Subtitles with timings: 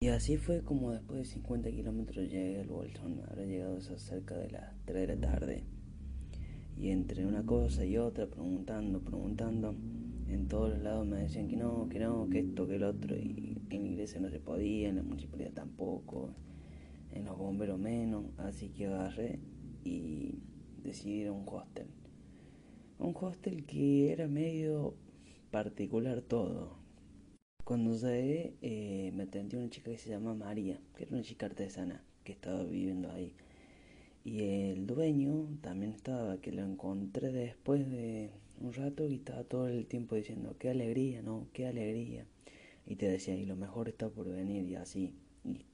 [0.00, 4.36] Y así fue como después de 50 kilómetros llegué al Bolsón, habrá llegado eso cerca
[4.36, 5.64] de las 3 de la tarde.
[6.76, 9.74] Y entre una cosa y otra, preguntando, preguntando,
[10.28, 13.16] en todos los lados me decían que no, que no, que esto, que el otro,
[13.16, 16.30] y en la iglesia no se podía, en la municipalidad tampoco,
[17.10, 19.40] en los bomberos menos, así que agarré
[19.82, 20.38] y
[20.84, 21.88] decidí ir a un hostel.
[23.00, 24.94] Un hostel que era medio
[25.50, 26.78] particular todo.
[27.68, 31.44] Cuando llegué eh, me atendió una chica que se llama María, que era una chica
[31.44, 33.34] artesana que estaba viviendo ahí.
[34.24, 38.30] Y el dueño también estaba, que lo encontré después de
[38.62, 41.46] un rato y estaba todo el tiempo diciendo, qué alegría, ¿no?
[41.52, 42.24] Qué alegría.
[42.86, 45.12] Y te decía, y lo mejor está por venir y así.
[45.44, 45.66] Y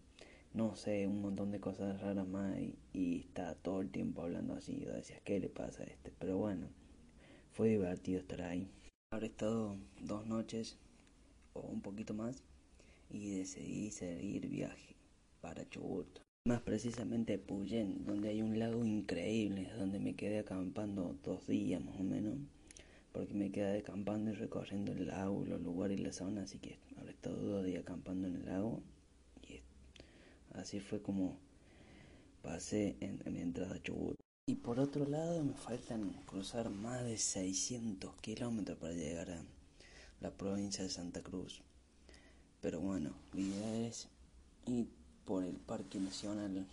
[0.53, 4.55] no sé, un montón de cosas raras más y, y está todo el tiempo hablando
[4.55, 4.81] así.
[4.81, 6.11] Yo decía, ¿qué le pasa a este?
[6.19, 6.67] Pero bueno,
[7.53, 8.69] fue divertido estar ahí.
[9.13, 10.77] Habré estado dos noches
[11.55, 12.43] o un poquito más
[13.11, 14.97] y decidí seguir viaje
[15.41, 16.07] para Chubut.
[16.47, 21.99] Más precisamente Puyén, donde hay un lago increíble, donde me quedé acampando dos días más
[21.99, 22.37] o menos,
[23.13, 26.79] porque me quedé acampando y recorriendo el lago, los lugares y la zona, así que
[26.99, 28.83] habré estado dos días acampando en el lago
[29.49, 29.61] y
[30.53, 31.39] así fue como
[32.43, 34.17] pasé en, mi entrada a Chubut.
[34.47, 39.43] Y por otro lado me faltan cruzar más de 600 kilómetros para llegar a
[40.21, 41.61] la provincia de Santa Cruz.
[42.61, 44.09] Pero bueno, mi idea es
[44.67, 44.87] ir
[45.25, 46.67] por el Parque Nacional.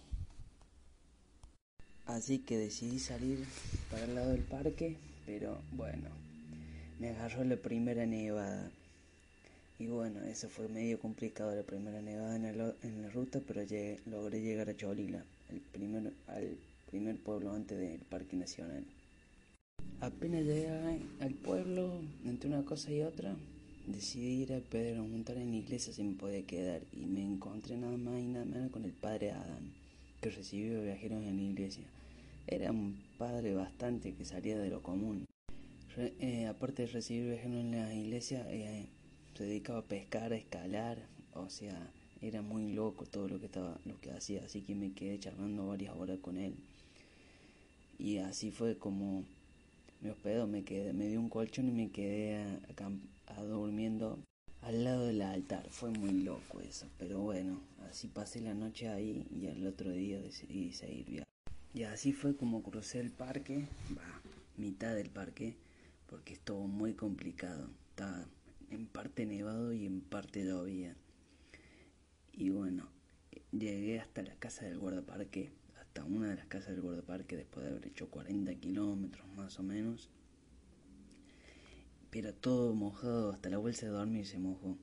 [2.05, 3.45] Así que decidí salir
[3.89, 6.09] para el lado del parque, pero bueno,
[6.99, 8.69] me agarró la primera nevada.
[9.79, 13.99] Y bueno, eso fue medio complicado la primera nevada en, en la ruta, pero llegué,
[14.05, 16.57] logré llegar a Cholila, el primer, al
[16.89, 18.83] primer pueblo antes del Parque Nacional.
[20.01, 20.67] Apenas llegué
[21.19, 23.35] al pueblo, entre una cosa y otra,
[23.85, 27.77] decidí ir a Pedro montar en la iglesia si me podía quedar y me encontré
[27.77, 29.71] nada más y nada menos con el padre Adán,
[30.19, 31.83] que recibió viajeros en la iglesia.
[32.47, 35.27] Era un padre bastante que salía de lo común.
[35.95, 38.87] Eh, aparte de recibir viajeros en la iglesia, eh,
[39.37, 40.97] se dedicaba a pescar, a escalar,
[41.35, 41.79] o sea,
[42.23, 45.67] era muy loco todo lo que estaba, lo que hacía, así que me quedé charlando
[45.67, 46.55] varias horas con él.
[47.99, 49.25] Y así fue como
[50.01, 54.19] me hospedó, me quedé, me dio un colchón y me quedé a, durmiendo
[54.61, 55.69] al lado del altar.
[55.69, 60.19] Fue muy loco eso, pero bueno, así pasé la noche ahí y al otro día
[60.19, 61.31] decidí seguir viajando.
[61.73, 63.65] Y así fue como crucé el parque,
[64.57, 65.55] mitad del parque,
[66.07, 67.69] porque estuvo muy complicado.
[67.89, 68.25] Estaba
[68.71, 70.95] en parte nevado y en parte llovía.
[72.33, 72.89] Y bueno,
[73.51, 77.71] llegué hasta la casa del guardaparque, hasta una de las casas del guardaparque después de
[77.71, 78.50] haber hecho 40
[78.81, 80.09] kilómetros más o menos.
[82.09, 84.77] Pero todo mojado, hasta la bolsa de dormir se mojó.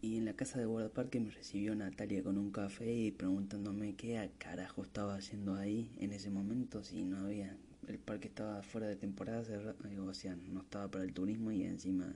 [0.00, 4.30] Y en la casa del guardaparque me recibió Natalia con un café y preguntándome qué
[4.38, 7.56] carajo estaba haciendo ahí en ese momento si no había
[7.88, 12.14] el parque estaba fuera de temporada, o sea, no estaba para el turismo y encima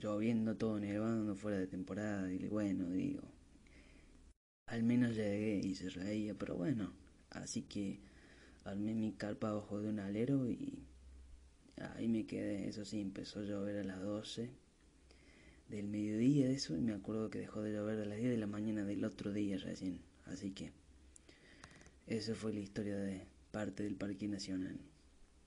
[0.00, 2.32] lloviendo, todo nevando, fuera de temporada.
[2.32, 3.22] Y bueno, digo,
[4.66, 6.92] al menos llegué y se reía, pero bueno,
[7.30, 7.98] así que
[8.66, 10.82] armé mi carpa abajo de un alero y
[11.96, 12.68] ahí me quedé.
[12.68, 14.50] Eso sí, empezó a llover a las 12
[15.68, 18.36] del mediodía de eso y me acuerdo que dejó de llover a las 10 de
[18.36, 20.00] la mañana del otro día recién.
[20.26, 20.72] Así que
[22.06, 24.78] esa fue la historia de parte del Parque Nacional.